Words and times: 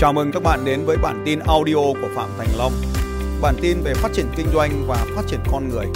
Chào 0.00 0.12
mừng 0.12 0.32
các 0.32 0.42
bạn 0.42 0.64
đến 0.64 0.84
với 0.86 0.96
bản 0.96 1.22
tin 1.26 1.38
audio 1.38 1.74
của 1.74 2.08
Phạm 2.14 2.28
Thành 2.38 2.48
Long. 2.58 2.72
Bản 3.42 3.54
tin 3.62 3.80
về 3.84 3.94
phát 3.94 4.08
triển 4.12 4.26
kinh 4.36 4.46
doanh 4.54 4.70
và 4.86 4.96
phát 5.16 5.22
triển 5.26 5.40
con 5.52 5.68
người. 5.68 5.86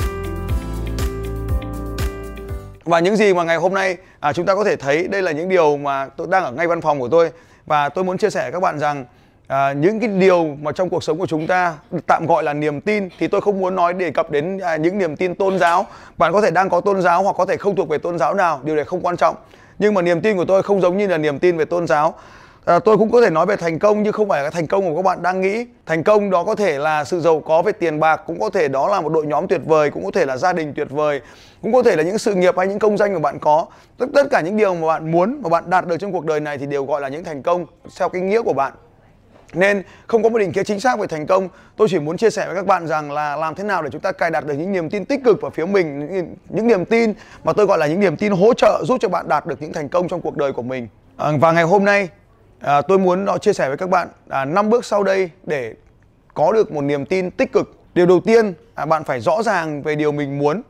Và 2.85 3.01
những 3.01 3.17
gì 3.17 3.35
mà 3.35 3.44
ngày 3.44 3.56
hôm 3.56 3.75
nay 3.75 3.97
à, 4.21 4.33
chúng 4.33 4.47
ta 4.47 4.54
có 4.54 4.65
thể 4.65 4.76
thấy 4.76 5.08
đây 5.08 5.22
là 5.22 5.33
những 5.33 5.48
điều 5.48 5.76
mà 5.76 6.06
tôi 6.06 6.26
đang 6.30 6.44
ở 6.44 6.53
ngay 6.53 6.67
văn 6.67 6.80
phòng 6.80 7.01
của 7.01 7.08
tôi 7.08 7.30
và 7.67 7.88
tôi 7.88 8.04
muốn 8.04 8.19
chia 8.19 8.30
sẻ 8.30 8.43
với 8.43 8.53
các 8.53 8.61
bạn 8.61 8.79
rằng 8.79 9.04
à, 9.47 9.72
những 9.72 10.01
cái 10.01 10.08
điều 10.08 10.57
mà 10.62 10.72
trong 10.72 10.89
cuộc 10.89 11.04
sống 11.04 11.19
của 11.19 11.26
chúng 11.26 11.47
ta 11.47 11.75
tạm 12.07 12.26
gọi 12.26 12.43
là 12.43 12.54
niềm 12.54 12.80
tin 12.80 13.08
thì 13.19 13.29
tôi 13.29 13.40
không 13.40 13.61
muốn 13.61 13.75
nói 13.75 13.94
đề 13.94 14.11
cập 14.11 14.30
đến 14.30 14.58
à, 14.58 14.76
những 14.76 14.98
niềm 14.98 15.16
tin 15.16 15.34
tôn 15.34 15.58
giáo. 15.58 15.87
Bạn 16.19 16.33
có 16.33 16.41
thể 16.41 16.51
đang 16.51 16.69
có 16.69 16.80
tôn 16.80 17.02
giáo 17.02 17.23
hoặc 17.23 17.37
có 17.39 17.47
thể 17.47 17.57
không 17.57 17.77
thuộc 17.77 17.89
về 17.89 17.98
tôn 17.98 18.19
giáo 18.19 18.34
nào, 18.34 18.61
điều 18.65 18.77
này 18.77 18.84
không 18.84 19.01
quan 19.01 19.16
trọng. 19.16 19.37
Nhưng 19.79 19.95
mà 19.95 20.02
niềm 20.02 20.21
tin 20.21 20.37
của 20.37 20.45
tôi 20.45 20.62
không 20.62 20.80
giống 20.80 20.98
như 20.98 21.07
là 21.07 21.19
niềm 21.19 21.39
tin 21.39 21.57
về 21.57 21.65
tôn 21.65 21.87
giáo 21.87 22.15
À, 22.65 22.79
tôi 22.79 22.99
cũng 22.99 23.11
có 23.11 23.21
thể 23.21 23.31
nói 23.31 23.47
về 23.47 23.57
thành 23.57 23.79
công 23.79 24.03
nhưng 24.03 24.13
không 24.13 24.29
phải 24.29 24.43
là 24.43 24.51
thành 24.51 24.67
công 24.67 24.85
của 24.85 24.97
các 24.97 25.03
bạn 25.03 25.23
đang 25.23 25.41
nghĩ. 25.41 25.67
Thành 25.87 26.03
công 26.03 26.31
đó 26.31 26.45
có 26.45 26.55
thể 26.55 26.79
là 26.79 27.05
sự 27.05 27.21
giàu 27.21 27.41
có 27.41 27.63
về 27.63 27.73
tiền 27.73 28.01
bạc, 28.01 28.21
cũng 28.27 28.41
có 28.41 28.51
thể 28.51 28.69
đó 28.69 28.89
là 28.89 29.01
một 29.01 29.13
đội 29.13 29.27
nhóm 29.27 29.49
tuyệt 29.49 29.61
vời, 29.65 29.91
cũng 29.91 30.05
có 30.05 30.11
thể 30.11 30.27
là 30.27 30.37
gia 30.37 30.53
đình 30.53 30.73
tuyệt 30.77 30.91
vời, 30.91 31.21
cũng 31.63 31.73
có 31.73 31.83
thể 31.83 31.97
là 31.97 32.03
những 32.03 32.19
sự 32.19 32.35
nghiệp 32.35 32.55
hay 32.59 32.67
những 32.67 32.79
công 32.79 32.97
danh 32.97 33.13
mà 33.13 33.19
bạn 33.19 33.39
có. 33.39 33.67
Tất 33.99 34.07
tất 34.15 34.27
cả 34.31 34.41
những 34.41 34.57
điều 34.57 34.75
mà 34.75 34.87
bạn 34.87 35.11
muốn 35.11 35.41
mà 35.43 35.49
bạn 35.49 35.71
đạt 35.71 35.87
được 35.87 35.97
trong 35.97 36.13
cuộc 36.13 36.25
đời 36.25 36.41
này 36.41 36.59
thì 36.59 36.67
đều 36.67 36.85
gọi 36.85 37.01
là 37.01 37.09
những 37.09 37.25
thành 37.25 37.43
công 37.43 37.67
theo 37.99 38.09
cái 38.09 38.23
nghĩa 38.23 38.43
của 38.43 38.53
bạn. 38.53 38.73
Nên 39.55 39.83
không 40.07 40.23
có 40.23 40.29
một 40.29 40.39
định 40.39 40.53
nghĩa 40.55 40.65
chính 40.65 40.81
xác 40.81 40.99
về 40.99 41.07
thành 41.07 41.27
công. 41.27 41.49
Tôi 41.77 41.89
chỉ 41.91 41.99
muốn 41.99 42.17
chia 42.17 42.31
sẻ 42.31 42.47
với 42.47 42.55
các 42.55 42.67
bạn 42.67 42.87
rằng 42.87 43.12
là 43.12 43.37
làm 43.37 43.55
thế 43.55 43.65
nào 43.65 43.83
để 43.83 43.91
chúng 43.93 44.01
ta 44.01 44.12
cài 44.12 44.31
đặt 44.31 44.47
được 44.47 44.55
những 44.55 44.73
niềm 44.73 44.91
tin 44.91 45.05
tích 45.05 45.21
cực 45.25 45.41
vào 45.41 45.51
phía 45.51 45.67
mình, 45.67 45.99
những, 45.99 46.35
những 46.49 46.67
niềm 46.67 46.85
tin 46.85 47.15
mà 47.45 47.53
tôi 47.53 47.67
gọi 47.67 47.79
là 47.79 47.87
những 47.87 48.01
niềm 48.01 48.17
tin 48.17 48.33
hỗ 48.33 48.55
trợ 48.55 48.85
giúp 48.85 48.97
cho 49.01 49.09
bạn 49.09 49.29
đạt 49.29 49.47
được 49.47 49.62
những 49.62 49.73
thành 49.73 49.89
công 49.89 50.09
trong 50.09 50.21
cuộc 50.21 50.37
đời 50.37 50.53
của 50.53 50.62
mình. 50.62 50.89
À, 51.17 51.33
và 51.41 51.53
ngày 51.53 51.65
hôm 51.65 51.84
nay 51.84 52.09
à, 52.65 52.83
tôi 52.83 52.98
muốn 52.98 53.25
nó 53.25 53.39
chia 53.39 53.53
sẻ 53.53 53.69
với 53.69 53.77
các 53.77 53.91
bạn 53.91 54.09
à, 54.29 54.45
5 54.45 54.70
bước 54.70 54.84
sau 54.84 55.03
đây 55.03 55.31
để 55.45 55.75
có 56.34 56.53
được 56.53 56.73
một 56.73 56.81
niềm 56.81 57.06
tin 57.06 57.31
tích 57.31 57.53
cực. 57.53 57.75
Điều 57.95 58.06
đầu 58.06 58.21
tiên 58.21 58.55
à, 58.75 58.87
bạn 58.87 59.05
phải 59.05 59.21
rõ 59.21 59.43
ràng 59.43 59.83
về 59.83 59.95
điều 59.95 60.12
mình 60.12 60.39
muốn. 60.39 60.62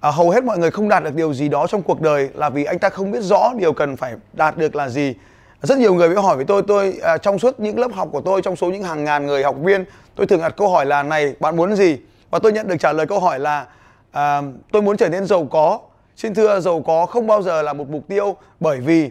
À, 0.00 0.10
hầu 0.10 0.30
hết 0.30 0.44
mọi 0.44 0.58
người 0.58 0.70
không 0.70 0.88
đạt 0.88 1.04
được 1.04 1.14
điều 1.14 1.34
gì 1.34 1.48
đó 1.48 1.66
trong 1.66 1.82
cuộc 1.82 2.00
đời 2.00 2.28
là 2.34 2.50
vì 2.50 2.64
anh 2.64 2.78
ta 2.78 2.88
không 2.88 3.10
biết 3.10 3.22
rõ 3.22 3.52
điều 3.56 3.72
cần 3.72 3.96
phải 3.96 4.14
đạt 4.32 4.56
được 4.56 4.76
là 4.76 4.88
gì. 4.88 5.14
Rất 5.62 5.78
nhiều 5.78 5.94
người 5.94 6.08
mới 6.08 6.22
hỏi 6.22 6.36
với 6.36 6.44
tôi 6.44 6.62
tôi 6.68 6.98
à, 7.02 7.18
trong 7.18 7.38
suốt 7.38 7.60
những 7.60 7.78
lớp 7.78 7.92
học 7.92 8.08
của 8.12 8.20
tôi 8.20 8.42
trong 8.42 8.56
số 8.56 8.70
những 8.70 8.82
hàng 8.82 9.04
ngàn 9.04 9.26
người 9.26 9.42
học 9.42 9.56
viên 9.62 9.84
tôi 10.14 10.26
thường 10.26 10.40
đặt 10.40 10.54
câu 10.56 10.68
hỏi 10.68 10.86
là 10.86 11.02
này 11.02 11.34
bạn 11.40 11.56
muốn 11.56 11.76
gì? 11.76 11.98
Và 12.30 12.38
tôi 12.38 12.52
nhận 12.52 12.68
được 12.68 12.76
trả 12.80 12.92
lời 12.92 13.06
câu 13.06 13.20
hỏi 13.20 13.38
là 13.38 13.66
à, 14.10 14.42
tôi 14.72 14.82
muốn 14.82 14.96
trở 14.96 15.08
nên 15.08 15.26
giàu 15.26 15.44
có. 15.50 15.78
Xin 16.16 16.34
thưa 16.34 16.60
giàu 16.60 16.82
có 16.86 17.06
không 17.06 17.26
bao 17.26 17.42
giờ 17.42 17.62
là 17.62 17.72
một 17.72 17.88
mục 17.88 18.02
tiêu 18.08 18.36
bởi 18.60 18.80
vì 18.80 19.10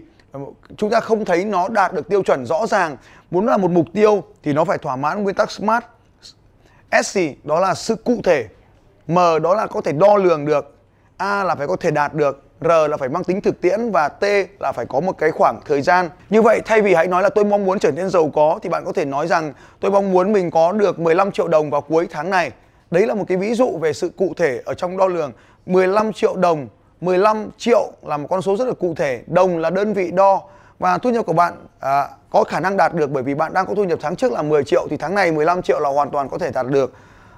chúng 0.77 0.89
ta 0.89 0.99
không 0.99 1.25
thấy 1.25 1.45
nó 1.45 1.67
đạt 1.67 1.93
được 1.93 2.09
tiêu 2.09 2.23
chuẩn 2.23 2.45
rõ 2.45 2.67
ràng 2.67 2.97
muốn 3.31 3.45
là 3.45 3.57
một 3.57 3.71
mục 3.71 3.85
tiêu 3.93 4.23
thì 4.43 4.53
nó 4.53 4.65
phải 4.65 4.77
thỏa 4.77 4.95
mãn 4.95 5.23
nguyên 5.23 5.35
tắc 5.35 5.51
smart 5.51 5.83
S 7.03 7.17
đó 7.43 7.59
là 7.59 7.73
sự 7.73 7.95
cụ 7.95 8.21
thể 8.23 8.47
M 9.07 9.15
đó 9.15 9.55
là 9.55 9.67
có 9.67 9.81
thể 9.81 9.91
đo 9.91 10.17
lường 10.17 10.45
được 10.45 10.75
A 11.17 11.43
là 11.43 11.55
phải 11.55 11.67
có 11.67 11.75
thể 11.75 11.91
đạt 11.91 12.13
được 12.13 12.43
R 12.61 12.67
là 12.89 12.97
phải 12.97 13.09
mang 13.09 13.23
tính 13.23 13.41
thực 13.41 13.61
tiễn 13.61 13.91
và 13.91 14.09
T 14.09 14.23
là 14.59 14.71
phải 14.71 14.85
có 14.85 14.99
một 14.99 15.17
cái 15.17 15.31
khoảng 15.31 15.59
thời 15.65 15.81
gian. 15.81 16.09
Như 16.29 16.41
vậy, 16.41 16.61
thay 16.65 16.81
vì 16.81 16.93
hãy 16.93 17.07
nói 17.07 17.23
là 17.23 17.29
tôi 17.29 17.45
mong 17.45 17.65
muốn 17.65 17.79
trở 17.79 17.91
nên 17.91 18.09
giàu 18.09 18.31
có, 18.33 18.59
thì 18.61 18.69
bạn 18.69 18.85
có 18.85 18.93
thể 18.93 19.05
nói 19.05 19.27
rằng 19.27 19.53
tôi 19.79 19.91
mong 19.91 20.11
muốn 20.11 20.33
mình 20.33 20.51
có 20.51 20.71
được 20.71 20.99
15 20.99 21.31
triệu 21.31 21.47
đồng 21.47 21.69
vào 21.69 21.81
cuối 21.81 22.07
tháng 22.11 22.29
này. 22.29 22.51
Đấy 22.91 23.07
là 23.07 23.13
một 23.13 23.23
cái 23.27 23.37
ví 23.37 23.53
dụ 23.53 23.77
về 23.81 23.93
sự 23.93 24.09
cụ 24.17 24.33
thể 24.37 24.61
ở 24.65 24.73
trong 24.73 24.97
đo 24.97 25.07
lường. 25.07 25.31
15 25.65 26.13
triệu 26.13 26.35
đồng 26.35 26.67
15 27.01 27.49
triệu 27.57 27.91
là 28.03 28.17
một 28.17 28.27
con 28.29 28.41
số 28.41 28.57
rất 28.57 28.67
là 28.67 28.73
cụ 28.73 28.93
thể, 28.97 29.21
đồng 29.27 29.57
là 29.57 29.69
đơn 29.69 29.93
vị 29.93 30.11
đo 30.11 30.41
và 30.79 30.97
thu 30.97 31.09
nhập 31.09 31.25
của 31.25 31.33
bạn 31.33 31.53
à, 31.79 32.07
có 32.29 32.43
khả 32.43 32.59
năng 32.59 32.77
đạt 32.77 32.93
được 32.93 33.11
bởi 33.11 33.23
vì 33.23 33.35
bạn 33.35 33.53
đang 33.53 33.65
có 33.65 33.75
thu 33.75 33.83
nhập 33.83 33.99
tháng 34.01 34.15
trước 34.15 34.31
là 34.31 34.41
10 34.41 34.63
triệu 34.63 34.87
thì 34.89 34.97
tháng 34.97 35.15
này 35.15 35.31
15 35.31 35.61
triệu 35.61 35.79
là 35.79 35.89
hoàn 35.89 36.09
toàn 36.09 36.29
có 36.29 36.37
thể 36.37 36.51
đạt 36.51 36.67
được. 36.67 36.93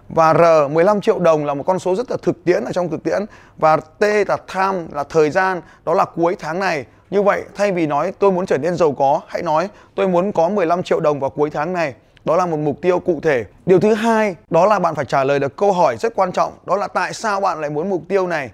Và 0.09 0.33
R 0.33 0.71
15 0.71 1.01
triệu 1.01 1.19
đồng 1.19 1.45
là 1.45 1.53
một 1.53 1.63
con 1.67 1.79
số 1.79 1.95
rất 1.95 2.11
là 2.11 2.17
thực 2.21 2.43
tiễn 2.43 2.63
ở 2.63 2.71
trong 2.71 2.89
thực 2.89 3.03
tiễn 3.03 3.25
và 3.57 3.77
T 3.77 4.03
là 4.03 4.37
time 4.53 4.85
là 4.91 5.03
thời 5.03 5.29
gian 5.29 5.61
đó 5.85 5.93
là 5.93 6.05
cuối 6.05 6.35
tháng 6.39 6.59
này. 6.59 6.85
Như 7.09 7.21
vậy 7.21 7.43
thay 7.55 7.71
vì 7.71 7.87
nói 7.87 8.13
tôi 8.19 8.31
muốn 8.31 8.45
trở 8.45 8.57
nên 8.57 8.75
giàu 8.75 8.91
có, 8.91 9.21
hãy 9.27 9.43
nói 9.43 9.69
tôi 9.95 10.07
muốn 10.07 10.31
có 10.31 10.49
15 10.49 10.83
triệu 10.83 10.99
đồng 10.99 11.19
vào 11.19 11.29
cuối 11.29 11.49
tháng 11.49 11.73
này. 11.73 11.93
Đó 12.25 12.35
là 12.35 12.45
một 12.45 12.57
mục 12.57 12.81
tiêu 12.81 12.99
cụ 12.99 13.19
thể. 13.23 13.45
Điều 13.65 13.79
thứ 13.79 13.93
hai 13.93 14.35
đó 14.49 14.65
là 14.65 14.79
bạn 14.79 14.95
phải 14.95 15.05
trả 15.05 15.23
lời 15.23 15.39
được 15.39 15.57
câu 15.57 15.71
hỏi 15.71 15.97
rất 15.97 16.15
quan 16.15 16.31
trọng, 16.31 16.53
đó 16.65 16.75
là 16.75 16.87
tại 16.87 17.13
sao 17.13 17.41
bạn 17.41 17.61
lại 17.61 17.69
muốn 17.69 17.89
mục 17.89 18.01
tiêu 18.09 18.27
này? 18.27 18.49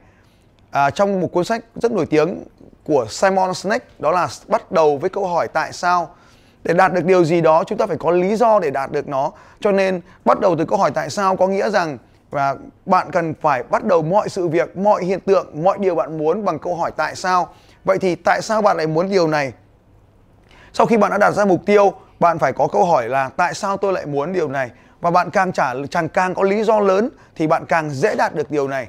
À, 0.71 0.89
trong 0.89 1.21
một 1.21 1.27
cuốn 1.31 1.45
sách 1.45 1.63
rất 1.75 1.91
nổi 1.91 2.05
tiếng 2.05 2.43
của 2.83 3.05
Simon 3.09 3.53
Sinek 3.53 3.99
đó 3.99 4.11
là 4.11 4.27
bắt 4.47 4.71
đầu 4.71 4.97
với 4.97 5.09
câu 5.09 5.27
hỏi 5.27 5.47
tại 5.47 5.73
sao. 5.73 6.09
Để 6.63 6.73
đạt 6.73 6.93
được 6.93 7.05
điều 7.05 7.25
gì 7.25 7.41
đó 7.41 7.63
chúng 7.67 7.77
ta 7.77 7.85
phải 7.85 7.97
có 7.97 8.11
lý 8.11 8.35
do 8.35 8.59
để 8.59 8.69
đạt 8.69 8.91
được 8.91 9.07
nó. 9.07 9.31
Cho 9.59 9.71
nên 9.71 10.01
bắt 10.25 10.39
đầu 10.39 10.55
từ 10.55 10.65
câu 10.65 10.79
hỏi 10.79 10.91
tại 10.91 11.09
sao 11.09 11.35
có 11.35 11.47
nghĩa 11.47 11.69
rằng 11.69 11.97
và 12.29 12.55
bạn 12.85 13.11
cần 13.11 13.33
phải 13.41 13.63
bắt 13.63 13.85
đầu 13.85 14.01
mọi 14.01 14.29
sự 14.29 14.47
việc 14.47 14.77
mọi 14.77 15.03
hiện 15.03 15.19
tượng 15.19 15.63
mọi 15.63 15.77
điều 15.79 15.95
bạn 15.95 16.17
muốn 16.17 16.45
bằng 16.45 16.59
câu 16.59 16.75
hỏi 16.75 16.91
tại 16.97 17.15
sao. 17.15 17.53
Vậy 17.85 17.97
thì 17.99 18.15
tại 18.15 18.41
sao 18.41 18.61
bạn 18.61 18.77
lại 18.77 18.87
muốn 18.87 19.09
điều 19.09 19.27
này? 19.27 19.53
Sau 20.73 20.85
khi 20.85 20.97
bạn 20.97 21.11
đã 21.11 21.17
đặt 21.17 21.31
ra 21.31 21.45
mục 21.45 21.61
tiêu 21.65 21.93
bạn 22.19 22.39
phải 22.39 22.53
có 22.53 22.67
câu 22.67 22.85
hỏi 22.85 23.09
là 23.09 23.29
tại 23.29 23.53
sao 23.53 23.77
tôi 23.77 23.93
lại 23.93 24.05
muốn 24.05 24.33
điều 24.33 24.47
này? 24.47 24.69
Và 25.01 25.11
bạn 25.11 25.29
càng 25.29 25.51
trả 25.51 25.73
càng 25.91 26.09
càng 26.09 26.35
có 26.35 26.43
lý 26.43 26.63
do 26.63 26.79
lớn 26.79 27.09
thì 27.35 27.47
bạn 27.47 27.65
càng 27.65 27.89
dễ 27.89 28.15
đạt 28.15 28.35
được 28.35 28.51
điều 28.51 28.67
này. 28.67 28.87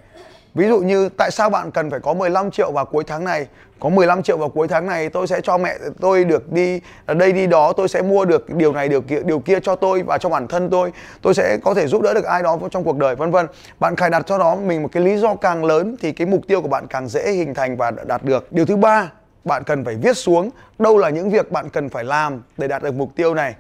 Ví 0.55 0.69
dụ 0.69 0.79
như 0.81 1.09
tại 1.09 1.31
sao 1.31 1.51
bạn 1.51 1.71
cần 1.71 1.91
phải 1.91 2.01
có 2.01 2.15
15 2.15 2.51
triệu 2.51 2.73
vào 2.73 2.85
cuối 2.85 3.05
tháng 3.07 3.25
này? 3.25 3.47
Có 3.81 3.89
15 3.89 4.23
triệu 4.23 4.37
vào 4.37 4.49
cuối 4.49 4.69
tháng 4.69 4.87
này 4.87 5.09
tôi 5.09 5.27
sẽ 5.27 5.41
cho 5.41 5.59
mẹ 5.59 5.79
tôi 6.01 6.25
được 6.25 6.53
đi 6.53 6.81
ở 7.07 7.15
đây 7.15 7.33
đi 7.33 7.47
đó, 7.47 7.73
tôi 7.73 7.89
sẽ 7.89 8.03
mua 8.03 8.25
được 8.25 8.51
điều 8.55 8.73
này 8.73 8.89
điều 8.89 9.01
kia 9.01 9.21
điều 9.25 9.39
kia 9.39 9.59
cho 9.63 9.77
tôi 9.77 10.03
và 10.03 10.19
cho 10.19 10.29
bản 10.29 10.49
thân 10.49 10.71
tôi. 10.71 10.93
Tôi 11.23 11.35
sẽ 11.35 11.59
có 11.65 11.75
thể 11.75 11.87
giúp 11.87 12.03
đỡ 12.03 12.15
được 12.15 12.25
ai 12.25 12.43
đó 12.43 12.59
trong 12.71 12.85
cuộc 12.85 12.97
đời 12.97 13.17
vân 13.17 13.31
vân. 13.31 13.47
Bạn 13.81 13.97
cài 13.97 14.11
đặt 14.11 14.23
cho 14.27 14.39
nó 14.39 14.55
mình 14.55 14.83
một 14.83 14.89
cái 14.93 15.03
lý 15.03 15.17
do 15.17 15.35
càng 15.35 15.65
lớn 15.65 15.97
thì 16.01 16.13
cái 16.13 16.27
mục 16.27 16.41
tiêu 16.49 16.63
của 16.63 16.69
bạn 16.69 16.87
càng 16.87 17.09
dễ 17.09 17.33
hình 17.33 17.55
thành 17.55 17.77
và 17.77 17.91
đạt 17.91 18.25
được. 18.25 18.53
Điều 18.53 18.67
thứ 18.67 18.77
ba, 18.77 19.11
bạn 19.45 19.65
cần 19.65 19.85
phải 19.85 19.95
viết 19.95 20.17
xuống 20.17 20.51
đâu 20.79 20.99
là 20.99 21.09
những 21.09 21.31
việc 21.31 21.53
bạn 21.53 21.71
cần 21.71 21.89
phải 21.89 22.05
làm 22.05 22.43
để 22.57 22.69
đạt 22.69 22.83
được 22.83 22.95
mục 22.95 23.11
tiêu 23.17 23.35
này 23.35 23.55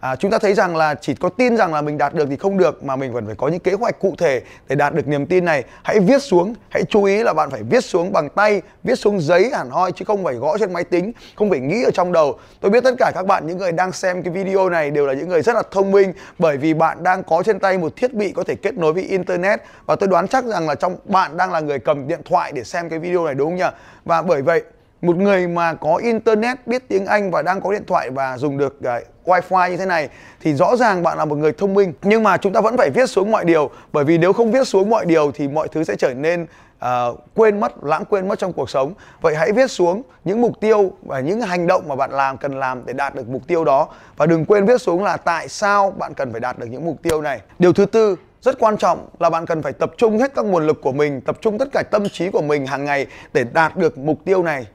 À, 0.00 0.16
chúng 0.16 0.30
ta 0.30 0.38
thấy 0.38 0.54
rằng 0.54 0.76
là 0.76 0.94
chỉ 0.94 1.14
có 1.14 1.28
tin 1.28 1.56
rằng 1.56 1.74
là 1.74 1.82
mình 1.82 1.98
đạt 1.98 2.14
được 2.14 2.26
thì 2.30 2.36
không 2.36 2.58
được 2.58 2.84
mà 2.84 2.96
mình 2.96 3.12
vẫn 3.12 3.26
phải 3.26 3.34
có 3.34 3.48
những 3.48 3.60
kế 3.60 3.72
hoạch 3.72 3.98
cụ 3.98 4.14
thể 4.18 4.42
để 4.68 4.76
đạt 4.76 4.94
được 4.94 5.08
niềm 5.08 5.26
tin 5.26 5.44
này. 5.44 5.64
Hãy 5.82 6.00
viết 6.00 6.22
xuống, 6.22 6.54
hãy 6.68 6.82
chú 6.88 7.04
ý 7.04 7.22
là 7.22 7.32
bạn 7.34 7.50
phải 7.50 7.62
viết 7.62 7.84
xuống 7.84 8.12
bằng 8.12 8.28
tay, 8.28 8.62
viết 8.84 8.94
xuống 8.94 9.20
giấy 9.20 9.50
hẳn 9.52 9.70
hoi 9.70 9.92
chứ 9.92 10.04
không 10.04 10.24
phải 10.24 10.34
gõ 10.34 10.58
trên 10.58 10.72
máy 10.72 10.84
tính, 10.84 11.12
không 11.36 11.50
phải 11.50 11.60
nghĩ 11.60 11.82
ở 11.82 11.90
trong 11.90 12.12
đầu. 12.12 12.38
Tôi 12.60 12.70
biết 12.70 12.84
tất 12.84 12.94
cả 12.98 13.12
các 13.14 13.26
bạn 13.26 13.46
những 13.46 13.58
người 13.58 13.72
đang 13.72 13.92
xem 13.92 14.22
cái 14.22 14.32
video 14.32 14.70
này 14.70 14.90
đều 14.90 15.06
là 15.06 15.12
những 15.12 15.28
người 15.28 15.42
rất 15.42 15.56
là 15.56 15.62
thông 15.70 15.90
minh 15.90 16.12
bởi 16.38 16.56
vì 16.56 16.74
bạn 16.74 17.02
đang 17.02 17.22
có 17.22 17.42
trên 17.42 17.58
tay 17.58 17.78
một 17.78 17.92
thiết 17.96 18.14
bị 18.14 18.32
có 18.32 18.44
thể 18.44 18.54
kết 18.54 18.74
nối 18.74 18.92
với 18.92 19.02
internet 19.02 19.60
và 19.86 19.96
tôi 19.96 20.08
đoán 20.08 20.28
chắc 20.28 20.44
rằng 20.44 20.68
là 20.68 20.74
trong 20.74 20.96
bạn 21.04 21.36
đang 21.36 21.52
là 21.52 21.60
người 21.60 21.78
cầm 21.78 22.08
điện 22.08 22.20
thoại 22.24 22.52
để 22.52 22.64
xem 22.64 22.88
cái 22.88 22.98
video 22.98 23.24
này 23.24 23.34
đúng 23.34 23.50
không 23.50 23.56
nhỉ? 23.56 23.76
Và 24.04 24.22
bởi 24.22 24.42
vậy 24.42 24.62
một 25.02 25.16
người 25.16 25.46
mà 25.46 25.74
có 25.74 25.96
internet 25.96 26.66
biết 26.66 26.88
tiếng 26.88 27.06
Anh 27.06 27.30
và 27.30 27.42
đang 27.42 27.60
có 27.60 27.72
điện 27.72 27.84
thoại 27.86 28.10
và 28.10 28.38
dùng 28.38 28.58
được 28.58 28.76
cái 28.82 29.04
wifi 29.24 29.70
như 29.70 29.76
thế 29.76 29.86
này 29.86 30.08
thì 30.40 30.54
rõ 30.54 30.76
ràng 30.76 31.02
bạn 31.02 31.18
là 31.18 31.24
một 31.24 31.38
người 31.38 31.52
thông 31.52 31.74
minh. 31.74 31.92
Nhưng 32.02 32.22
mà 32.22 32.36
chúng 32.36 32.52
ta 32.52 32.60
vẫn 32.60 32.76
phải 32.76 32.90
viết 32.90 33.06
xuống 33.06 33.30
mọi 33.30 33.44
điều 33.44 33.70
bởi 33.92 34.04
vì 34.04 34.18
nếu 34.18 34.32
không 34.32 34.52
viết 34.52 34.68
xuống 34.68 34.90
mọi 34.90 35.04
điều 35.04 35.32
thì 35.34 35.48
mọi 35.48 35.68
thứ 35.68 35.84
sẽ 35.84 35.96
trở 35.96 36.14
nên 36.14 36.46
uh, 36.84 37.18
quên 37.34 37.60
mất 37.60 37.84
lãng 37.84 38.04
quên 38.04 38.28
mất 38.28 38.38
trong 38.38 38.52
cuộc 38.52 38.70
sống. 38.70 38.92
Vậy 39.20 39.34
hãy 39.36 39.52
viết 39.52 39.70
xuống 39.70 40.02
những 40.24 40.40
mục 40.40 40.60
tiêu 40.60 40.92
và 41.02 41.20
những 41.20 41.40
hành 41.40 41.66
động 41.66 41.88
mà 41.88 41.96
bạn 41.96 42.10
làm 42.10 42.36
cần 42.36 42.58
làm 42.58 42.82
để 42.86 42.92
đạt 42.92 43.14
được 43.14 43.28
mục 43.28 43.42
tiêu 43.46 43.64
đó. 43.64 43.88
Và 44.16 44.26
đừng 44.26 44.44
quên 44.44 44.66
viết 44.66 44.80
xuống 44.80 45.04
là 45.04 45.16
tại 45.16 45.48
sao 45.48 45.90
bạn 45.90 46.14
cần 46.14 46.32
phải 46.32 46.40
đạt 46.40 46.58
được 46.58 46.66
những 46.66 46.84
mục 46.84 47.02
tiêu 47.02 47.22
này. 47.22 47.40
Điều 47.58 47.72
thứ 47.72 47.86
tư 47.86 48.16
rất 48.40 48.58
quan 48.58 48.76
trọng 48.76 49.08
là 49.18 49.30
bạn 49.30 49.46
cần 49.46 49.62
phải 49.62 49.72
tập 49.72 49.90
trung 49.96 50.18
hết 50.18 50.34
các 50.34 50.44
nguồn 50.44 50.66
lực 50.66 50.80
của 50.82 50.92
mình 50.92 51.20
tập 51.20 51.38
trung 51.40 51.58
tất 51.58 51.68
cả 51.72 51.82
tâm 51.90 52.08
trí 52.08 52.30
của 52.30 52.42
mình 52.42 52.66
hàng 52.66 52.84
ngày 52.84 53.06
để 53.32 53.44
đạt 53.52 53.76
được 53.76 53.98
mục 53.98 54.18
tiêu 54.24 54.42
này 54.42 54.66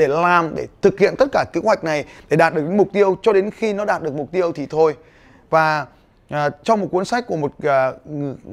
để 0.00 0.08
làm 0.08 0.54
để 0.54 0.66
thực 0.82 0.98
hiện 0.98 1.14
tất 1.18 1.26
cả 1.32 1.44
kế 1.52 1.60
hoạch 1.64 1.84
này 1.84 2.04
để 2.28 2.36
đạt 2.36 2.54
được 2.54 2.62
những 2.62 2.76
mục 2.76 2.88
tiêu. 2.92 3.16
Cho 3.22 3.32
đến 3.32 3.50
khi 3.50 3.72
nó 3.72 3.84
đạt 3.84 4.02
được 4.02 4.14
mục 4.14 4.32
tiêu 4.32 4.52
thì 4.52 4.66
thôi. 4.70 4.96
Và 5.50 5.86
à, 6.28 6.50
trong 6.62 6.80
một 6.80 6.86
cuốn 6.92 7.04
sách 7.04 7.26
của 7.26 7.36
một 7.36 7.52
à, 7.62 7.92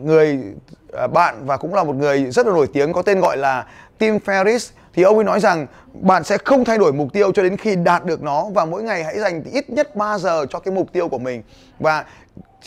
người 0.04 0.40
à, 0.94 1.08
bạn 1.08 1.36
và 1.46 1.58
cũng 1.58 1.74
là 1.74 1.84
một 1.84 1.96
người 1.96 2.32
rất 2.32 2.48
là 2.48 2.54
nổi 2.54 2.68
tiếng 2.74 2.94
có 2.94 3.02
tên 3.02 3.20
gọi 3.20 3.38
là 3.38 3.66
Tim 3.98 4.18
Ferriss 4.26 4.72
thì 4.94 5.04
ông 5.04 5.16
ấy 5.16 5.24
nói 5.24 5.40
rằng 5.40 5.68
bạn 5.94 6.24
sẽ 6.24 6.38
không 6.38 6.66
thay 6.66 6.78
đổi 6.78 6.94
mục 6.94 7.14
tiêu 7.14 7.32
cho 7.32 7.44
đến 7.44 7.58
khi 7.58 7.76
đạt 7.76 8.06
được 8.06 8.24
nó 8.24 8.46
và 8.54 8.66
mỗi 8.66 8.84
ngày 8.84 9.04
hãy 9.04 9.20
dành 9.20 9.44
ít 9.44 9.70
nhất 9.70 9.96
3 9.96 10.18
giờ 10.18 10.46
cho 10.50 10.60
cái 10.60 10.74
mục 10.74 10.94
tiêu 10.94 11.08
của 11.08 11.20
mình. 11.20 11.44
Và 11.80 12.06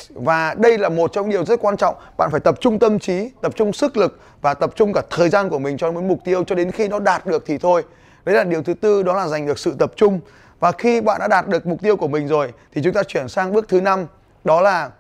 và 0.09 0.55
đây 0.55 0.79
là 0.79 0.89
một 0.89 1.13
trong 1.13 1.31
điều 1.31 1.45
rất 1.45 1.61
quan 1.61 1.77
trọng. 1.77 1.95
Bạn 2.19 2.31
phải 2.31 2.41
tập 2.41 2.55
trung 2.61 2.79
tâm 2.79 2.99
trí 2.99 3.31
tập 3.43 3.53
trung 3.57 3.73
sức 3.73 3.97
lực 3.97 4.21
và 4.41 4.55
tập 4.55 4.71
trung 4.77 4.93
cả 4.93 5.03
thời 5.11 5.29
gian 5.29 5.49
của 5.49 5.59
mình 5.59 5.77
cho 5.77 5.93
một 5.93 6.03
mục 6.03 6.19
tiêu. 6.25 6.45
Cho 6.45 6.55
đến 6.55 6.71
khi 6.71 6.89
nó 6.89 6.99
đạt 6.99 7.27
được 7.27 7.45
thì 7.47 7.59
thôi 7.59 7.83
đấy 8.25 8.35
là 8.35 8.45
điều 8.45 8.63
thứ 8.63 8.75
tư 8.75 9.03
đó 9.03 9.17
là 9.17 9.29
giành 9.29 9.47
được 9.47 9.59
sự 9.59 9.75
tập 9.79 9.93
trung. 9.97 10.21
Và 10.61 10.73
khi 10.73 11.01
bạn 11.01 11.21
đã 11.21 11.29
đạt 11.29 11.49
được 11.49 11.67
mục 11.67 11.83
tiêu 11.83 11.97
của 11.97 12.09
mình 12.09 12.29
rồi 12.29 12.53
thì 12.75 12.83
chúng 12.85 12.93
ta 12.93 13.03
chuyển 13.03 13.29
sang 13.29 13.53
bước 13.53 13.69
thứ 13.69 13.81
năm 13.81 14.07
đó 14.45 14.61
là 14.61 14.91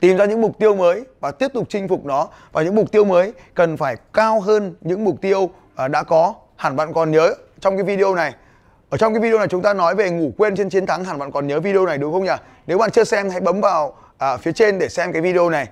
tìm 0.00 0.16
ra 0.16 0.24
những 0.24 0.40
mục 0.40 0.58
tiêu 0.58 0.74
mới 0.74 1.04
và 1.20 1.30
tiếp 1.30 1.48
tục 1.54 1.66
chinh 1.68 1.88
phục 1.88 2.04
nó. 2.04 2.28
Và 2.52 2.62
những 2.62 2.74
mục 2.74 2.92
tiêu 2.92 3.04
mới 3.04 3.32
cần 3.54 3.76
phải 3.76 3.96
cao 4.12 4.40
hơn 4.40 4.74
những 4.80 5.04
mục 5.04 5.20
tiêu 5.20 5.50
à, 5.74 5.88
đã 5.88 6.02
có. 6.02 6.34
Hẳn 6.56 6.76
bạn 6.76 6.92
còn 6.92 7.10
nhớ 7.10 7.34
trong 7.60 7.76
cái 7.76 7.84
video 7.84 8.14
này. 8.14 8.34
Ở 8.90 8.98
trong 8.98 9.14
cái 9.14 9.20
video 9.20 9.38
này 9.38 9.48
chúng 9.48 9.62
ta 9.62 9.74
nói 9.74 9.94
về 9.94 10.10
ngủ 10.10 10.32
quên 10.38 10.56
trên 10.56 10.70
chiến 10.70 10.86
thắng. 10.86 11.04
Hẳn 11.04 11.18
bạn 11.18 11.32
còn 11.32 11.46
nhớ 11.46 11.60
video 11.60 11.86
này 11.86 11.98
đúng 11.98 12.12
không 12.12 12.24
nhỉ? 12.24 12.36
Nếu 12.66 12.78
bạn 12.78 12.90
chưa 12.90 13.04
xem 13.04 13.30
hãy 13.30 13.40
bấm 13.40 13.60
vào 13.60 13.96
à, 14.18 14.36
phía 14.36 14.52
trên 14.52 14.78
để 14.78 14.88
xem 14.88 15.12
cái 15.12 15.22
video 15.22 15.50
này. 15.50 15.68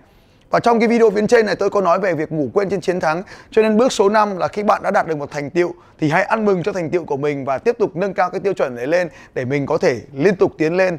Và 0.53 0.61
trong 0.61 0.81
cái 0.81 0.89
video 0.89 1.11
phía 1.11 1.27
trên 1.29 1.47
này, 1.47 1.57
tôi 1.57 1.71
có 1.71 1.81
nói 1.81 2.01
về 2.01 2.15
việc 2.15 2.33
ngủ 2.33 2.51
quên 2.55 2.71
trên 2.71 2.81
chiến 2.81 3.01
thắng 3.01 3.23
Cho 3.51 3.63
nên 3.63 3.77
bước 3.77 3.93
số 3.93 4.09
5 4.09 4.39
là 4.39 4.49
khi 4.49 4.63
bạn 4.63 4.83
đã 4.83 4.91
đạt 4.91 5.07
được 5.07 5.19
một 5.19 5.31
thành 5.31 5.51
tiệu 5.51 5.75
Thì 5.99 6.11
hãy 6.11 6.23
ăn 6.23 6.45
mừng 6.45 6.63
cho 6.63 6.73
thành 6.73 6.91
tiệu 6.91 7.05
của 7.05 7.17
mình 7.17 7.45
và 7.45 7.59
tiếp 7.59 7.77
tục 7.79 7.97
nâng 7.97 8.15
cao 8.15 8.31
cái 8.31 8.41
tiêu 8.41 8.53
chuẩn 8.53 8.77
đấy 8.77 8.87
lên 8.87 9.09
Để 9.35 9.45
mình 9.45 9.67
có 9.67 9.79
thể 9.79 10.01
liên 10.13 10.37
tục 10.37 10.53
tiến 10.59 10.77
lên 10.77 10.99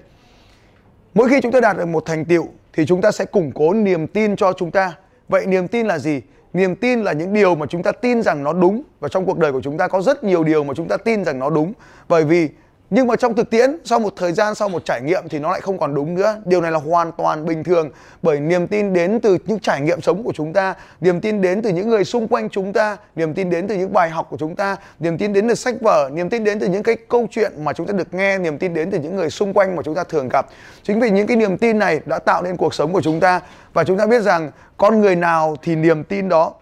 Mỗi 1.13 1.29
khi 1.29 1.41
chúng 1.41 1.51
ta 1.51 1.59
đạt 1.59 1.77
được 1.77 1.85
một 1.85 2.05
thành 2.05 2.25
tiệu 2.25 2.47
thì 2.73 2.85
chúng 2.85 3.01
ta 3.01 3.11
sẽ 3.11 3.25
củng 3.25 3.51
cố 3.55 3.73
niềm 3.73 4.07
tin 4.07 4.35
cho 4.35 4.53
chúng 4.53 4.71
ta. 4.71 4.93
Vậy 5.29 5.45
niềm 5.45 5.67
tin 5.67 5.87
là 5.87 5.99
gì? 5.99 6.21
Niềm 6.53 6.75
tin 6.75 7.03
là 7.03 7.13
những 7.13 7.33
điều 7.33 7.55
mà 7.55 7.65
chúng 7.65 7.83
ta 7.83 7.91
tin 7.91 8.21
rằng 8.21 8.43
nó 8.43 8.53
đúng 8.53 8.83
và 8.99 9.07
trong 9.07 9.25
cuộc 9.25 9.37
đời 9.37 9.51
của 9.51 9.61
chúng 9.61 9.77
ta 9.77 9.87
có 9.87 10.01
rất 10.01 10.23
nhiều 10.23 10.43
điều 10.43 10.63
mà 10.63 10.73
chúng 10.73 10.87
ta 10.87 10.97
tin 10.97 11.25
rằng 11.25 11.39
nó 11.39 11.49
đúng. 11.49 11.73
Bởi 12.07 12.23
vì 12.23 12.49
nhưng 12.95 13.07
mà 13.07 13.15
trong 13.15 13.35
thực 13.35 13.49
tiễn, 13.49 13.77
sau 13.83 13.99
một 13.99 14.13
thời 14.15 14.31
gian, 14.31 14.55
sau 14.55 14.69
một 14.69 14.85
trải 14.85 15.01
nghiệm 15.01 15.23
thì 15.29 15.39
nó 15.39 15.51
lại 15.51 15.61
không 15.61 15.77
còn 15.77 15.95
đúng 15.95 16.15
nữa. 16.15 16.35
Điều 16.45 16.61
này 16.61 16.71
là 16.71 16.79
hoàn 16.79 17.11
toàn 17.11 17.45
bình 17.45 17.63
thường, 17.63 17.89
bởi 18.21 18.39
niềm 18.39 18.67
tin 18.67 18.93
đến 18.93 19.19
từ 19.19 19.37
những 19.45 19.59
trải 19.59 19.81
nghiệm 19.81 20.01
sống 20.01 20.23
của 20.23 20.33
chúng 20.35 20.53
ta, 20.53 20.73
niềm 21.01 21.21
tin 21.21 21.41
đến 21.41 21.61
từ 21.61 21.69
những 21.69 21.89
người 21.89 22.03
xung 22.03 22.27
quanh 22.27 22.49
chúng 22.49 22.73
ta, 22.73 22.97
niềm 23.15 23.33
tin 23.33 23.49
đến 23.49 23.67
từ 23.67 23.75
những 23.75 23.93
bài 23.93 24.09
học 24.09 24.27
của 24.29 24.37
chúng 24.37 24.55
ta, 24.55 24.75
niềm 24.99 25.17
tin 25.17 25.33
đến 25.33 25.47
từ 25.47 25.55
sách 25.55 25.75
vở, 25.81 26.09
niềm 26.13 26.29
tin 26.29 26.43
đến 26.43 26.59
từ 26.59 26.67
những 26.67 26.83
cái 26.83 26.97
câu 27.09 27.27
chuyện 27.31 27.51
mà 27.63 27.73
chúng 27.73 27.87
ta 27.87 27.93
được 27.93 28.13
nghe, 28.13 28.37
niềm 28.37 28.57
tin 28.57 28.73
đến 28.73 28.91
từ 28.91 28.99
những 28.99 29.15
người 29.15 29.29
xung 29.29 29.53
quanh 29.53 29.75
mà 29.75 29.81
chúng 29.85 29.95
ta 29.95 30.03
thường 30.03 30.29
gặp. 30.29 30.47
Chính 30.83 30.99
vì 30.99 31.09
những 31.09 31.27
cái 31.27 31.37
niềm 31.37 31.57
tin 31.57 31.79
này 31.79 31.99
đã 32.05 32.19
tạo 32.19 32.43
nên 32.43 32.57
cuộc 32.57 32.73
sống 32.73 32.93
của 32.93 33.01
chúng 33.01 33.19
ta. 33.19 33.41
Và 33.73 33.83
chúng 33.83 33.97
ta 33.97 34.05
biết 34.05 34.21
rằng 34.21 34.51
con 34.77 35.01
người 35.01 35.15
nào 35.15 35.55
thì 35.61 35.75
niềm 35.75 36.03
tin 36.03 36.29
đó. 36.29 36.53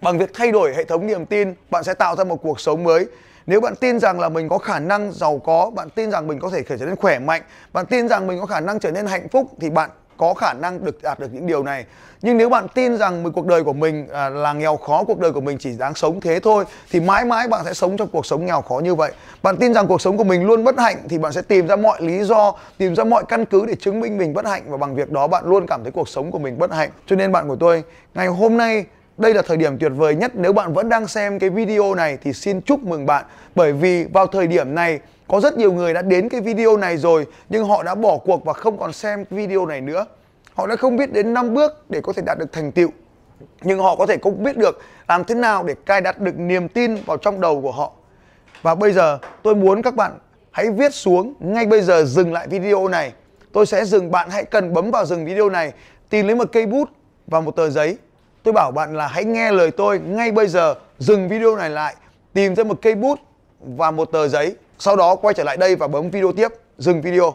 Bằng 0.00 0.18
việc 0.18 0.30
thay 0.34 0.52
đổi 0.52 0.74
hệ 0.74 0.84
thống 0.84 1.06
niềm 1.06 1.26
tin, 1.26 1.54
bạn 1.70 1.84
sẽ 1.84 1.94
tạo 1.94 2.16
ra 2.16 2.24
một 2.24 2.36
cuộc 2.42 2.60
sống 2.60 2.84
mới 2.84 3.06
nếu 3.46 3.60
bạn 3.60 3.76
tin 3.76 4.00
rằng 4.00 4.20
là 4.20 4.28
mình 4.28 4.48
có 4.48 4.58
khả 4.58 4.78
năng 4.78 5.12
giàu 5.12 5.38
có, 5.44 5.70
bạn 5.74 5.90
tin 5.90 6.10
rằng 6.10 6.26
mình 6.26 6.38
có 6.38 6.50
thể 6.50 6.62
trở 6.68 6.76
nên 6.86 6.96
khỏe 6.96 7.18
mạnh, 7.18 7.42
bạn 7.72 7.86
tin 7.86 8.08
rằng 8.08 8.26
mình 8.26 8.40
có 8.40 8.46
khả 8.46 8.60
năng 8.60 8.80
trở 8.80 8.90
nên 8.90 9.06
hạnh 9.06 9.28
phúc 9.28 9.46
thì 9.60 9.70
bạn 9.70 9.90
có 10.16 10.34
khả 10.34 10.52
năng 10.52 10.84
được 10.84 11.02
đạt 11.02 11.20
được 11.20 11.28
những 11.32 11.46
điều 11.46 11.62
này. 11.62 11.84
Nhưng 12.22 12.36
nếu 12.36 12.48
bạn 12.48 12.66
tin 12.74 12.96
rằng 12.96 13.32
cuộc 13.32 13.46
đời 13.46 13.64
của 13.64 13.72
mình 13.72 14.08
à, 14.08 14.28
là 14.28 14.52
nghèo 14.52 14.76
khó, 14.76 15.04
cuộc 15.04 15.18
đời 15.18 15.32
của 15.32 15.40
mình 15.40 15.58
chỉ 15.58 15.76
đáng 15.78 15.94
sống 15.94 16.20
thế 16.20 16.40
thôi 16.40 16.64
thì 16.90 17.00
mãi 17.00 17.24
mãi 17.24 17.48
bạn 17.48 17.64
sẽ 17.64 17.74
sống 17.74 17.96
trong 17.96 18.08
cuộc 18.12 18.26
sống 18.26 18.46
nghèo 18.46 18.62
khó 18.62 18.78
như 18.78 18.94
vậy. 18.94 19.12
Bạn 19.42 19.56
tin 19.56 19.74
rằng 19.74 19.86
cuộc 19.86 20.00
sống 20.00 20.16
của 20.16 20.24
mình 20.24 20.44
luôn 20.44 20.64
bất 20.64 20.78
hạnh 20.78 20.96
thì 21.08 21.18
bạn 21.18 21.32
sẽ 21.32 21.42
tìm 21.42 21.66
ra 21.66 21.76
mọi 21.76 22.02
lý 22.02 22.24
do, 22.24 22.54
tìm 22.78 22.94
ra 22.96 23.04
mọi 23.04 23.24
căn 23.28 23.44
cứ 23.44 23.66
để 23.66 23.74
chứng 23.74 24.00
minh 24.00 24.18
mình 24.18 24.34
bất 24.34 24.46
hạnh 24.46 24.62
và 24.66 24.76
bằng 24.76 24.94
việc 24.94 25.10
đó 25.10 25.26
bạn 25.26 25.44
luôn 25.46 25.66
cảm 25.66 25.82
thấy 25.82 25.92
cuộc 25.92 26.08
sống 26.08 26.30
của 26.30 26.38
mình 26.38 26.58
bất 26.58 26.72
hạnh. 26.72 26.90
Cho 27.06 27.16
nên 27.16 27.32
bạn 27.32 27.48
của 27.48 27.56
tôi, 27.56 27.84
ngày 28.14 28.26
hôm 28.26 28.56
nay 28.56 28.84
đây 29.18 29.34
là 29.34 29.42
thời 29.42 29.56
điểm 29.56 29.78
tuyệt 29.78 29.92
vời 29.96 30.14
nhất 30.14 30.32
nếu 30.34 30.52
bạn 30.52 30.72
vẫn 30.72 30.88
đang 30.88 31.06
xem 31.06 31.38
cái 31.38 31.50
video 31.50 31.94
này 31.94 32.18
thì 32.22 32.32
xin 32.32 32.60
chúc 32.60 32.84
mừng 32.84 33.06
bạn 33.06 33.24
bởi 33.54 33.72
vì 33.72 34.04
vào 34.04 34.26
thời 34.26 34.46
điểm 34.46 34.74
này 34.74 35.00
có 35.28 35.40
rất 35.40 35.58
nhiều 35.58 35.72
người 35.72 35.94
đã 35.94 36.02
đến 36.02 36.28
cái 36.28 36.40
video 36.40 36.76
này 36.76 36.96
rồi 36.96 37.26
nhưng 37.48 37.64
họ 37.64 37.82
đã 37.82 37.94
bỏ 37.94 38.18
cuộc 38.18 38.44
và 38.44 38.52
không 38.52 38.78
còn 38.78 38.92
xem 38.92 39.24
video 39.30 39.66
này 39.66 39.80
nữa. 39.80 40.06
Họ 40.54 40.66
đã 40.66 40.76
không 40.76 40.96
biết 40.96 41.12
đến 41.12 41.34
5 41.34 41.54
bước 41.54 41.90
để 41.90 42.00
có 42.00 42.12
thể 42.12 42.22
đạt 42.26 42.38
được 42.38 42.52
thành 42.52 42.72
tựu. 42.72 42.88
Nhưng 43.62 43.78
họ 43.78 43.96
có 43.96 44.06
thể 44.06 44.16
cũng 44.16 44.42
biết 44.42 44.56
được 44.56 44.80
làm 45.08 45.24
thế 45.24 45.34
nào 45.34 45.64
để 45.64 45.74
cài 45.86 46.00
đặt 46.00 46.20
được 46.20 46.38
niềm 46.38 46.68
tin 46.68 46.94
vào 47.06 47.16
trong 47.16 47.40
đầu 47.40 47.62
của 47.62 47.72
họ. 47.72 47.92
Và 48.62 48.74
bây 48.74 48.92
giờ 48.92 49.18
tôi 49.42 49.54
muốn 49.54 49.82
các 49.82 49.94
bạn 49.94 50.18
hãy 50.50 50.70
viết 50.70 50.94
xuống 50.94 51.34
ngay 51.40 51.66
bây 51.66 51.82
giờ 51.82 52.04
dừng 52.04 52.32
lại 52.32 52.48
video 52.48 52.88
này. 52.88 53.12
Tôi 53.52 53.66
sẽ 53.66 53.84
dừng 53.84 54.10
bạn 54.10 54.30
hãy 54.30 54.44
cần 54.44 54.72
bấm 54.72 54.90
vào 54.90 55.06
dừng 55.06 55.24
video 55.24 55.48
này, 55.48 55.72
tìm 56.10 56.26
lấy 56.26 56.36
một 56.36 56.48
cây 56.52 56.66
bút 56.66 56.90
và 57.26 57.40
một 57.40 57.56
tờ 57.56 57.70
giấy 57.70 57.96
tôi 58.42 58.52
bảo 58.52 58.70
bạn 58.70 58.96
là 58.96 59.06
hãy 59.06 59.24
nghe 59.24 59.52
lời 59.52 59.70
tôi 59.70 59.98
ngay 59.98 60.32
bây 60.32 60.48
giờ, 60.48 60.74
dừng 60.98 61.28
video 61.28 61.56
này 61.56 61.70
lại, 61.70 61.96
tìm 62.32 62.54
ra 62.54 62.64
một 62.64 62.78
cây 62.82 62.94
bút 62.94 63.18
và 63.60 63.90
một 63.90 64.04
tờ 64.04 64.28
giấy, 64.28 64.56
sau 64.78 64.96
đó 64.96 65.14
quay 65.14 65.34
trở 65.34 65.44
lại 65.44 65.56
đây 65.56 65.76
và 65.76 65.88
bấm 65.88 66.10
video 66.10 66.32
tiếp, 66.32 66.48
dừng 66.78 67.02
video. 67.02 67.34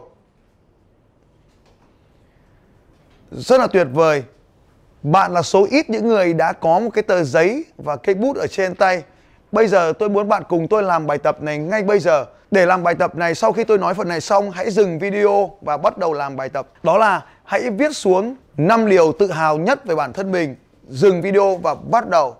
Rất 3.30 3.60
là 3.60 3.66
tuyệt 3.66 3.86
vời. 3.92 4.22
Bạn 5.02 5.32
là 5.32 5.42
số 5.42 5.66
ít 5.70 5.90
những 5.90 6.08
người 6.08 6.34
đã 6.34 6.52
có 6.52 6.78
một 6.78 6.90
cái 6.94 7.02
tờ 7.02 7.24
giấy 7.24 7.64
và 7.76 7.96
cây 7.96 8.14
bút 8.14 8.36
ở 8.36 8.46
trên 8.46 8.74
tay. 8.74 9.02
Bây 9.52 9.68
giờ 9.68 9.92
tôi 9.98 10.08
muốn 10.08 10.28
bạn 10.28 10.42
cùng 10.48 10.68
tôi 10.68 10.82
làm 10.82 11.06
bài 11.06 11.18
tập 11.18 11.42
này 11.42 11.58
ngay 11.58 11.82
bây 11.82 11.98
giờ. 11.98 12.26
Để 12.50 12.66
làm 12.66 12.82
bài 12.82 12.94
tập 12.94 13.16
này, 13.16 13.34
sau 13.34 13.52
khi 13.52 13.64
tôi 13.64 13.78
nói 13.78 13.94
phần 13.94 14.08
này 14.08 14.20
xong, 14.20 14.50
hãy 14.50 14.70
dừng 14.70 14.98
video 14.98 15.50
và 15.60 15.76
bắt 15.76 15.98
đầu 15.98 16.12
làm 16.12 16.36
bài 16.36 16.48
tập. 16.48 16.68
Đó 16.82 16.98
là 16.98 17.24
hãy 17.44 17.70
viết 17.70 17.96
xuống 17.96 18.36
năm 18.56 18.88
điều 18.88 19.12
tự 19.12 19.30
hào 19.30 19.58
nhất 19.58 19.84
về 19.84 19.94
bản 19.94 20.12
thân 20.12 20.32
mình 20.32 20.56
dừng 20.88 21.22
video 21.22 21.56
và 21.56 21.74
bắt 21.74 22.08
đầu. 22.08 22.36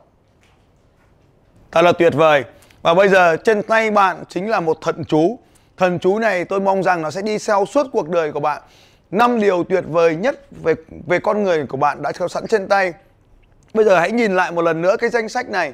Thật 1.72 1.82
là 1.82 1.92
tuyệt 1.92 2.14
vời. 2.14 2.44
Và 2.82 2.94
bây 2.94 3.08
giờ 3.08 3.36
trên 3.36 3.62
tay 3.62 3.90
bạn 3.90 4.24
chính 4.28 4.50
là 4.50 4.60
một 4.60 4.78
thần 4.80 5.04
chú. 5.04 5.38
Thần 5.76 5.98
chú 5.98 6.18
này 6.18 6.44
tôi 6.44 6.60
mong 6.60 6.82
rằng 6.82 7.02
nó 7.02 7.10
sẽ 7.10 7.22
đi 7.22 7.38
theo 7.46 7.66
suốt 7.66 7.86
cuộc 7.92 8.08
đời 8.08 8.32
của 8.32 8.40
bạn. 8.40 8.62
Năm 9.10 9.40
điều 9.40 9.64
tuyệt 9.64 9.84
vời 9.88 10.16
nhất 10.16 10.40
về 10.62 10.74
về 11.06 11.18
con 11.18 11.42
người 11.42 11.66
của 11.66 11.76
bạn 11.76 12.02
đã 12.02 12.12
có 12.12 12.28
sẵn 12.28 12.46
trên 12.46 12.68
tay. 12.68 12.92
Bây 13.74 13.84
giờ 13.84 13.98
hãy 13.98 14.10
nhìn 14.10 14.36
lại 14.36 14.52
một 14.52 14.62
lần 14.62 14.82
nữa 14.82 14.96
cái 14.98 15.10
danh 15.10 15.28
sách 15.28 15.48
này. 15.48 15.72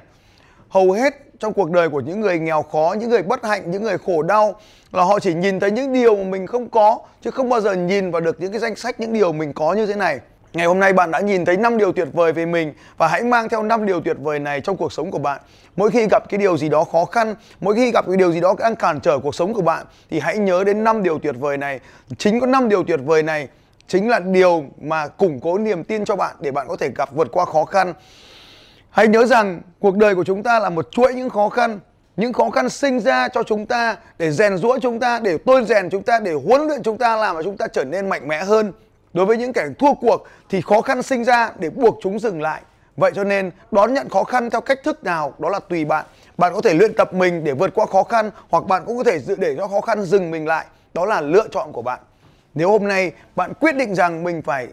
Hầu 0.69 0.93
hết 0.93 1.15
trong 1.39 1.53
cuộc 1.53 1.71
đời 1.71 1.89
của 1.89 2.01
những 2.01 2.21
người 2.21 2.39
nghèo 2.39 2.63
khó, 2.63 2.97
những 3.01 3.11
người 3.11 3.23
bất 3.23 3.45
hạnh, 3.45 3.71
những 3.71 3.83
người 3.83 3.99
khổ 3.99 4.23
đau 4.23 4.61
là 4.93 5.05
họ 5.05 5.21
chỉ 5.21 5.35
nhìn 5.35 5.61
thấy 5.61 5.71
những 5.71 5.93
điều 5.93 6.17
mà 6.17 6.23
mình 6.23 6.47
không 6.47 6.71
có 6.71 6.99
chứ 7.23 7.31
không 7.31 7.49
bao 7.49 7.61
giờ 7.61 7.73
nhìn 7.73 8.11
vào 8.11 8.21
được 8.21 8.41
những 8.41 8.53
cái 8.53 8.61
danh 8.61 8.77
sách 8.77 9.01
những 9.01 9.13
điều 9.13 9.33
mình 9.33 9.53
có 9.53 9.73
như 9.73 9.87
thế 9.87 9.95
này. 9.95 10.21
Ngày 10.55 10.67
hôm 10.67 10.79
nay 10.81 10.93
bạn 10.93 11.11
đã 11.11 11.21
nhìn 11.21 11.45
thấy 11.45 11.57
5 11.57 11.79
điều 11.79 11.93
tuyệt 11.93 12.09
vời 12.13 12.33
về 12.33 12.47
mình 12.47 12.73
và 12.97 13.09
hãy 13.09 13.23
mang 13.23 13.49
theo 13.49 13.63
5 13.63 13.87
điều 13.87 14.01
tuyệt 14.01 14.17
vời 14.21 14.39
này 14.39 14.61
trong 14.61 14.77
cuộc 14.77 14.93
sống 14.93 15.11
của 15.11 15.19
bạn. 15.19 15.41
Mỗi 15.77 15.91
khi 15.91 16.07
gặp 16.11 16.29
cái 16.29 16.39
điều 16.39 16.57
gì 16.57 16.69
đó 16.69 16.85
khó 16.85 17.05
khăn, 17.05 17.35
mỗi 17.61 17.75
khi 17.75 17.91
gặp 17.91 18.05
cái 18.09 18.17
điều 18.17 18.33
gì 18.33 18.41
đó 18.41 18.55
đang 18.59 18.77
cản 18.77 19.01
trở 19.01 19.19
cuộc 19.19 19.35
sống 19.35 19.55
của 19.55 19.63
bạn 19.63 19.87
thì 20.11 20.21
hãy 20.21 20.39
nhớ 20.39 20.65
đến 20.65 20.85
5 20.85 21.03
điều 21.03 21.19
tuyệt 21.19 21.35
vời 21.39 21.57
này. 21.57 21.81
Chính 22.19 22.41
có 22.41 22.47
5 22.47 22.69
điều 22.69 22.85
tuyệt 22.85 23.01
vời 23.05 23.23
này 23.23 23.49
chính 23.89 24.09
là 24.09 24.19
điều 24.19 24.65
mà 24.81 25.09
củng 25.09 25.41
cố 25.41 25.59
niềm 25.59 25.85
tin 25.85 26.05
cho 26.05 26.17
bạn 26.17 26.37
để 26.41 26.51
bạn 26.51 26.67
có 26.69 26.77
thể 26.77 26.91
gặp 26.97 27.09
vượt 27.15 27.29
qua 27.33 27.45
khó 27.45 27.65
khăn. 27.65 27.93
Hãy 28.91 29.09
nhớ 29.09 29.27
rằng 29.27 29.61
cuộc 29.81 29.97
đời 29.97 30.15
của 30.15 30.25
chúng 30.25 30.43
ta 30.43 30.59
là 30.59 30.71
một 30.71 30.89
chuỗi 30.91 31.15
những 31.15 31.31
khó 31.31 31.49
khăn 31.49 31.81
những 32.17 32.33
khó 32.33 32.51
khăn 32.51 32.69
sinh 32.69 33.01
ra 33.01 33.29
cho 33.29 33.43
chúng 33.43 33.67
ta 33.67 33.97
để 34.19 34.31
rèn 34.31 34.57
rũa 34.57 34.79
chúng 34.79 35.01
ta 35.01 35.19
để 35.19 35.39
tôi 35.39 35.65
rèn 35.65 35.91
chúng 35.91 36.03
ta 36.03 36.21
để 36.21 36.33
huấn 36.33 36.67
luyện 36.67 36.83
chúng 36.83 36.99
ta 36.99 37.17
làm 37.17 37.37
cho 37.37 37.43
chúng 37.43 37.57
ta 37.57 37.67
trở 37.67 37.85
nên 37.85 38.09
mạnh 38.09 38.29
mẽ 38.29 38.45
hơn 38.45 38.73
Đối 39.15 39.27
với 39.27 39.37
những 39.37 39.53
kẻ 39.53 39.69
thua 39.79 39.95
cuộc 39.95 40.27
thì 40.49 40.61
khó 40.61 40.81
khăn 40.81 41.03
sinh 41.03 41.25
ra 41.25 41.53
để 41.59 41.71
buộc 41.71 41.99
chúng 42.03 42.19
dừng 42.19 42.43
lại. 42.43 42.63
Vậy 42.97 43.13
cho 43.15 43.25
nên, 43.25 43.51
đón 43.71 43.95
nhận 43.95 44.09
khó 44.09 44.25
khăn 44.25 44.51
theo 44.51 44.61
cách 44.61 44.81
thức 44.85 45.05
nào 45.05 45.35
đó 45.39 45.49
là 45.49 45.59
tùy 45.59 45.85
bạn. 45.85 46.07
Bạn 46.37 46.55
có 46.55 46.61
thể 46.61 46.75
luyện 46.75 46.95
tập 46.95 47.15
mình 47.15 47.45
để 47.45 47.53
vượt 47.53 47.75
qua 47.75 47.87
khó 47.87 48.03
khăn 48.03 48.31
hoặc 48.51 48.65
bạn 48.65 48.83
cũng 48.87 48.97
có 48.97 49.05
thể 49.05 49.19
dự 49.19 49.37
để 49.39 49.55
cho 49.57 49.69
khó 49.69 49.81
khăn 49.81 50.03
dừng 50.03 50.31
mình 50.31 50.47
lại. 50.47 50.67
Đó 50.95 51.07
là 51.07 51.21
lựa 51.21 51.49
chọn 51.49 51.73
của 51.73 51.83
bạn. 51.83 52.01
Nếu 52.55 52.71
hôm 52.71 52.89
nay 52.89 53.13
bạn 53.37 53.53
quyết 53.61 53.77
định 53.77 53.95
rằng 53.95 54.25
mình 54.25 54.43
phải 54.43 54.69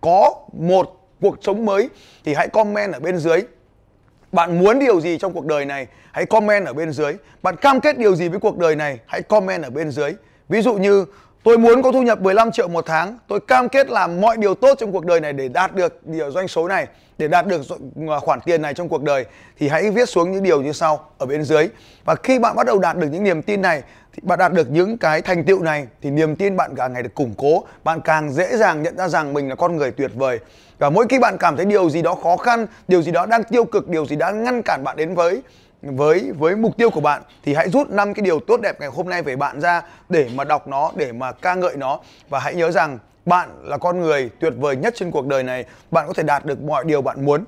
có 0.00 0.34
một 0.52 1.00
cuộc 1.20 1.36
sống 1.42 1.64
mới 1.64 1.88
thì 2.24 2.34
hãy 2.34 2.48
comment 2.48 2.92
ở 2.92 3.00
bên 3.00 3.18
dưới. 3.18 3.40
Bạn 4.32 4.58
muốn 4.58 4.78
điều 4.78 5.00
gì 5.00 5.18
trong 5.18 5.32
cuộc 5.32 5.46
đời 5.46 5.64
này? 5.64 5.86
Hãy 6.12 6.26
comment 6.26 6.66
ở 6.66 6.72
bên 6.72 6.92
dưới. 6.92 7.12
Bạn 7.42 7.56
cam 7.56 7.80
kết 7.80 7.98
điều 7.98 8.16
gì 8.16 8.28
với 8.28 8.40
cuộc 8.40 8.58
đời 8.58 8.76
này? 8.76 8.98
Hãy 9.06 9.22
comment 9.22 9.62
ở 9.62 9.70
bên 9.70 9.90
dưới. 9.90 10.12
Ví 10.48 10.62
dụ 10.62 10.74
như 10.74 11.04
Tôi 11.44 11.58
muốn 11.58 11.82
có 11.82 11.92
thu 11.92 12.02
nhập 12.02 12.20
15 12.20 12.52
triệu 12.52 12.68
một 12.68 12.86
tháng. 12.86 13.18
Tôi 13.28 13.40
cam 13.40 13.68
kết 13.68 13.90
làm 13.90 14.20
mọi 14.20 14.36
điều 14.36 14.54
tốt 14.54 14.74
trong 14.78 14.92
cuộc 14.92 15.04
đời 15.04 15.20
này 15.20 15.32
để 15.32 15.48
đạt 15.48 15.74
được 15.74 16.06
điều 16.06 16.30
doanh 16.30 16.48
số 16.48 16.68
này, 16.68 16.86
để 17.18 17.28
đạt 17.28 17.46
được 17.46 17.60
khoản 18.20 18.40
tiền 18.40 18.62
này 18.62 18.74
trong 18.74 18.88
cuộc 18.88 19.02
đời 19.02 19.24
thì 19.58 19.68
hãy 19.68 19.90
viết 19.90 20.08
xuống 20.08 20.32
những 20.32 20.42
điều 20.42 20.62
như 20.62 20.72
sau 20.72 21.08
ở 21.18 21.26
bên 21.26 21.44
dưới. 21.44 21.68
Và 22.04 22.14
khi 22.14 22.38
bạn 22.38 22.56
bắt 22.56 22.66
đầu 22.66 22.78
đạt 22.78 22.96
được 22.96 23.08
những 23.12 23.24
niềm 23.24 23.42
tin 23.42 23.62
này 23.62 23.82
thì 24.12 24.20
bạn 24.22 24.38
đạt 24.38 24.52
được 24.52 24.70
những 24.70 24.98
cái 24.98 25.22
thành 25.22 25.44
tựu 25.44 25.62
này 25.62 25.86
thì 26.02 26.10
niềm 26.10 26.36
tin 26.36 26.56
bạn 26.56 26.74
càng 26.76 26.92
ngày 26.92 27.02
được 27.02 27.14
củng 27.14 27.34
cố, 27.38 27.64
bạn 27.84 28.00
càng 28.00 28.32
dễ 28.32 28.56
dàng 28.56 28.82
nhận 28.82 28.96
ra 28.96 29.08
rằng 29.08 29.32
mình 29.32 29.48
là 29.48 29.54
con 29.54 29.76
người 29.76 29.90
tuyệt 29.90 30.10
vời. 30.14 30.38
Và 30.78 30.90
mỗi 30.90 31.06
khi 31.08 31.18
bạn 31.18 31.36
cảm 31.38 31.56
thấy 31.56 31.64
điều 31.64 31.90
gì 31.90 32.02
đó 32.02 32.14
khó 32.14 32.36
khăn, 32.36 32.66
điều 32.88 33.02
gì 33.02 33.12
đó 33.12 33.26
đang 33.26 33.44
tiêu 33.44 33.64
cực, 33.64 33.88
điều 33.88 34.06
gì 34.06 34.16
đó 34.16 34.32
ngăn 34.32 34.62
cản 34.62 34.84
bạn 34.84 34.96
đến 34.96 35.14
với 35.14 35.42
với 35.82 36.32
với 36.38 36.56
mục 36.56 36.76
tiêu 36.76 36.90
của 36.90 37.00
bạn 37.00 37.22
thì 37.42 37.54
hãy 37.54 37.70
rút 37.70 37.90
năm 37.90 38.14
cái 38.14 38.22
điều 38.22 38.40
tốt 38.40 38.60
đẹp 38.60 38.80
ngày 38.80 38.88
hôm 38.88 39.08
nay 39.08 39.22
về 39.22 39.36
bạn 39.36 39.60
ra 39.60 39.82
để 40.08 40.28
mà 40.34 40.44
đọc 40.44 40.68
nó 40.68 40.92
để 40.96 41.12
mà 41.12 41.32
ca 41.32 41.54
ngợi 41.54 41.76
nó. 41.76 41.98
Và 42.28 42.38
hãy 42.38 42.54
nhớ 42.54 42.70
rằng 42.70 42.98
bạn 43.26 43.48
là 43.62 43.78
con 43.78 44.00
người 44.00 44.30
tuyệt 44.40 44.52
vời 44.56 44.76
nhất 44.76 44.94
trên 44.96 45.10
cuộc 45.10 45.26
đời 45.26 45.42
này. 45.42 45.64
Bạn 45.90 46.06
có 46.06 46.12
thể 46.12 46.22
đạt 46.22 46.44
được 46.44 46.62
mọi 46.62 46.84
điều 46.84 47.02
bạn 47.02 47.24
muốn. 47.24 47.44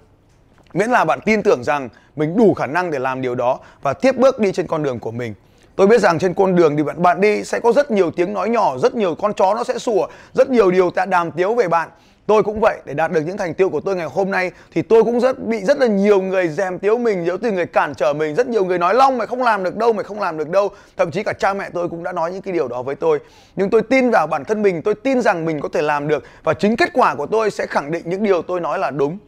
Miễn 0.73 0.91
là 0.91 1.05
bạn 1.05 1.21
tin 1.25 1.43
tưởng 1.43 1.65
rằng 1.65 1.89
mình 2.17 2.37
đủ 2.37 2.55
khả 2.55 2.67
năng 2.67 2.91
để 2.91 2.99
làm 2.99 3.23
điều 3.23 3.35
đó 3.35 3.59
và 3.83 3.93
tiếp 3.93 4.17
bước 4.17 4.39
đi 4.39 4.53
trên 4.53 4.67
con 4.67 4.83
đường 4.83 4.99
của 4.99 5.11
mình. 5.11 5.35
Tôi 5.77 5.87
biết 5.87 6.01
rằng 6.01 6.19
trên 6.19 6.35
con 6.35 6.57
đường 6.57 6.77
thì 6.77 6.83
bạn 6.83 7.03
bạn 7.03 7.21
đi 7.21 7.45
sẽ 7.45 7.61
có 7.61 7.73
rất 7.73 7.91
nhiều 7.91 8.11
tiếng 8.11 8.33
nói 8.33 8.49
nhỏ, 8.49 8.79
rất 8.79 8.95
nhiều 8.95 9.15
con 9.15 9.35
chó 9.35 9.55
nó 9.55 9.65
sẽ 9.65 9.79
sủa, 9.79 10.07
rất 10.33 10.51
nhiều 10.51 10.71
điều 10.71 10.91
ta 10.91 11.07
đàm 11.07 11.31
tiếu 11.31 11.55
về 11.55 11.69
bạn. 11.69 11.89
Tôi 12.27 12.43
cũng 12.43 12.61
vậy 12.61 12.79
để 12.85 12.95
đạt 12.95 13.13
được 13.13 13.21
những 13.27 13.37
thành 13.37 13.55
tiêu 13.55 13.69
của 13.71 13.81
tôi 13.81 13.97
ngày 13.97 14.07
hôm 14.07 14.31
nay 14.31 14.51
thì 14.73 14.83
tôi 14.83 15.05
cũng 15.05 15.21
rất 15.21 15.39
bị 15.39 15.65
rất 15.65 15.79
là 15.79 15.87
nhiều 15.87 16.23
người 16.23 16.49
dèm 16.49 16.79
tiếu 16.79 16.99
mình, 16.99 17.25
nhiều 17.25 17.39
từ 17.39 17.53
người 17.53 17.67
cản 17.67 17.95
trở 17.95 18.13
mình, 18.13 18.35
rất 18.35 18.47
nhiều 18.47 18.65
người 18.65 18.79
nói 18.79 18.95
long 18.95 19.19
mày 19.19 19.27
không 19.27 19.43
làm 19.43 19.65
được 19.65 19.77
đâu, 19.77 19.93
mày 19.93 20.05
không 20.05 20.21
làm 20.21 20.39
được 20.39 20.49
đâu. 20.49 20.69
Thậm 20.97 21.11
chí 21.11 21.23
cả 21.23 21.33
cha 21.39 21.55
mẹ 21.55 21.71
tôi 21.75 21.89
cũng 21.89 22.03
đã 22.03 22.13
nói 22.13 22.33
những 22.33 22.43
cái 22.43 22.55
điều 22.55 22.69
đó 22.69 22.83
với 22.83 22.95
tôi. 22.95 23.19
Nhưng 23.57 23.71
tôi 23.71 23.83
tin 23.83 24.11
vào 24.11 24.27
bản 24.27 24.45
thân 24.45 24.63
mình, 24.63 24.83
tôi 24.83 24.95
tin 24.95 25.21
rằng 25.21 25.45
mình 25.45 25.61
có 25.61 25.69
thể 25.73 25.83
làm 25.83 26.09
được 26.09 26.25
và 26.43 26.55
chính 26.55 26.77
kết 26.77 26.91
quả 26.95 27.15
của 27.15 27.27
tôi 27.27 27.51
sẽ 27.51 27.67
khẳng 27.67 27.91
định 27.91 28.03
những 28.07 28.23
điều 28.23 28.43
tôi 28.43 28.61
nói 28.61 28.79
là 28.79 28.91
đúng. 28.91 29.19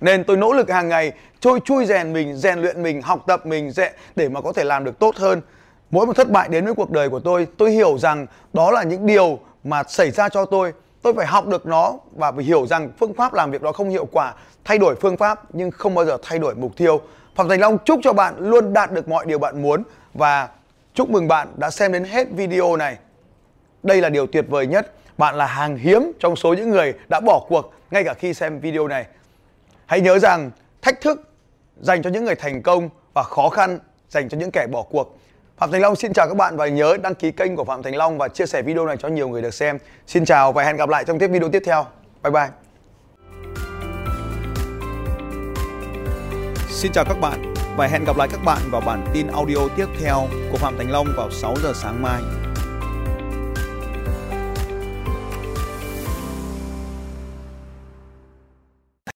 Nên 0.00 0.24
tôi 0.24 0.36
nỗ 0.36 0.52
lực 0.52 0.70
hàng 0.70 0.88
ngày 0.88 1.12
trôi 1.40 1.60
chui 1.64 1.84
rèn 1.84 2.12
mình, 2.12 2.36
rèn 2.36 2.58
luyện 2.58 2.82
mình, 2.82 3.02
học 3.02 3.24
tập 3.26 3.46
mình 3.46 3.72
để 4.16 4.28
mà 4.28 4.40
có 4.40 4.52
thể 4.52 4.64
làm 4.64 4.84
được 4.84 4.98
tốt 4.98 5.16
hơn. 5.16 5.40
mỗi 5.90 6.06
một 6.06 6.16
thất 6.16 6.30
bại 6.30 6.48
đến 6.48 6.64
với 6.64 6.74
cuộc 6.74 6.90
đời 6.90 7.08
của 7.08 7.20
tôi 7.20 7.46
tôi 7.58 7.70
hiểu 7.70 7.98
rằng 7.98 8.26
đó 8.52 8.70
là 8.70 8.82
những 8.82 9.06
điều 9.06 9.38
mà 9.64 9.82
xảy 9.88 10.10
ra 10.10 10.28
cho 10.28 10.44
tôi 10.44 10.72
tôi 11.02 11.14
phải 11.14 11.26
học 11.26 11.46
được 11.46 11.66
nó 11.66 11.94
và 12.16 12.32
phải 12.32 12.44
hiểu 12.44 12.66
rằng 12.66 12.90
phương 12.98 13.14
pháp 13.14 13.34
làm 13.34 13.50
việc 13.50 13.62
đó 13.62 13.72
không 13.72 13.88
hiệu 13.88 14.06
quả, 14.12 14.34
thay 14.64 14.78
đổi 14.78 14.94
phương 15.00 15.16
pháp 15.16 15.54
nhưng 15.54 15.70
không 15.70 15.94
bao 15.94 16.04
giờ 16.04 16.18
thay 16.22 16.38
đổi 16.38 16.54
mục 16.54 16.76
tiêu. 16.76 17.00
Phạm 17.34 17.48
thành 17.48 17.60
long, 17.60 17.78
chúc 17.84 18.00
cho 18.02 18.12
bạn 18.12 18.34
luôn 18.38 18.72
đạt 18.72 18.92
được 18.92 19.08
mọi 19.08 19.26
điều 19.26 19.38
bạn 19.38 19.62
muốn 19.62 19.82
và 20.14 20.48
chúc 20.94 21.10
mừng 21.10 21.28
bạn 21.28 21.48
đã 21.56 21.70
xem 21.70 21.92
đến 21.92 22.04
hết 22.04 22.30
video 22.30 22.76
này. 22.76 22.98
Đây 23.82 24.00
là 24.00 24.08
điều 24.08 24.26
tuyệt 24.26 24.44
vời 24.48 24.66
nhất, 24.66 24.92
bạn 25.18 25.34
là 25.34 25.46
hàng 25.46 25.76
hiếm 25.76 26.12
trong 26.20 26.36
số 26.36 26.54
những 26.54 26.70
người 26.70 26.94
đã 27.08 27.20
bỏ 27.20 27.46
cuộc 27.48 27.72
ngay 27.90 28.04
cả 28.04 28.14
khi 28.14 28.34
xem 28.34 28.60
video 28.60 28.88
này. 28.88 29.06
Hãy 29.86 30.00
nhớ 30.00 30.18
rằng 30.18 30.50
thách 30.82 31.00
thức 31.00 31.22
dành 31.80 32.02
cho 32.02 32.10
những 32.10 32.24
người 32.24 32.34
thành 32.34 32.62
công 32.62 32.88
và 33.14 33.22
khó 33.22 33.48
khăn 33.48 33.78
dành 34.08 34.28
cho 34.28 34.38
những 34.38 34.50
kẻ 34.50 34.66
bỏ 34.72 34.82
cuộc. 34.82 35.18
Phạm 35.60 35.70
Thành 35.70 35.80
Long 35.80 35.96
xin 35.96 36.12
chào 36.12 36.28
các 36.28 36.36
bạn 36.36 36.56
và 36.56 36.68
nhớ 36.68 36.96
đăng 37.02 37.14
ký 37.14 37.30
kênh 37.30 37.56
của 37.56 37.64
Phạm 37.64 37.82
Thành 37.82 37.96
Long 37.96 38.18
và 38.18 38.28
chia 38.28 38.46
sẻ 38.46 38.62
video 38.62 38.86
này 38.86 38.96
cho 38.96 39.08
nhiều 39.08 39.28
người 39.28 39.42
được 39.42 39.54
xem. 39.54 39.78
Xin 40.06 40.24
chào 40.24 40.52
và 40.52 40.64
hẹn 40.64 40.76
gặp 40.76 40.88
lại 40.88 41.04
trong 41.04 41.18
tiếp 41.18 41.28
video 41.28 41.48
tiếp 41.50 41.62
theo. 41.66 41.86
Bye 42.22 42.30
bye. 42.30 42.48
Xin 46.68 46.92
chào 46.92 47.04
các 47.04 47.20
bạn 47.20 47.54
và 47.76 47.86
hẹn 47.86 48.04
gặp 48.04 48.16
lại 48.16 48.28
các 48.32 48.40
bạn 48.44 48.58
vào 48.70 48.80
bản 48.80 49.06
tin 49.14 49.26
audio 49.26 49.68
tiếp 49.76 49.86
theo 50.00 50.26
của 50.52 50.58
Phạm 50.58 50.78
Thành 50.78 50.90
Long 50.90 51.06
vào 51.16 51.30
6 51.30 51.54
giờ 51.62 51.72
sáng 51.74 52.02
mai. 52.02 52.39